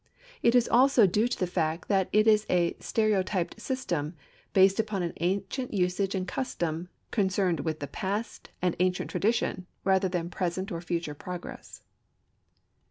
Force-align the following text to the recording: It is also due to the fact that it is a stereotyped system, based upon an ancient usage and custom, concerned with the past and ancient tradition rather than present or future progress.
It 0.41 0.55
is 0.55 0.67
also 0.67 1.05
due 1.05 1.27
to 1.27 1.39
the 1.39 1.45
fact 1.45 1.87
that 1.87 2.09
it 2.11 2.25
is 2.25 2.47
a 2.49 2.75
stereotyped 2.79 3.61
system, 3.61 4.15
based 4.51 4.79
upon 4.79 5.03
an 5.03 5.13
ancient 5.17 5.75
usage 5.75 6.15
and 6.15 6.27
custom, 6.27 6.89
concerned 7.11 7.59
with 7.59 7.81
the 7.81 7.85
past 7.87 8.49
and 8.63 8.75
ancient 8.79 9.11
tradition 9.11 9.67
rather 9.83 10.09
than 10.09 10.31
present 10.31 10.71
or 10.71 10.81
future 10.81 11.13
progress. 11.13 11.83